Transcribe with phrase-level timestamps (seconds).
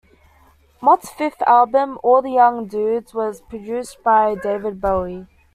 [0.81, 5.27] Mott's fifth album, "All the Young Dudes", was produced by David Bowie.